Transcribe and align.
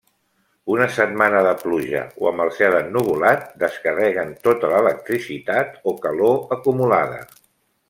Una 0.75 0.85
setmana 0.93 1.41
de 1.47 1.51
pluja 1.63 2.01
o 2.23 2.29
amb 2.29 2.45
el 2.45 2.49
cel 2.61 2.77
ennuvolat 2.79 3.45
descarreguen 3.65 4.33
tota 4.49 4.73
l'electricitat 4.73 5.79
o 5.93 5.95
calor 6.09 6.41
acumulada. 6.59 7.23